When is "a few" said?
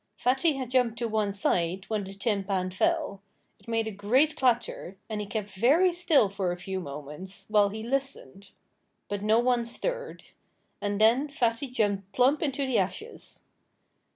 6.51-6.79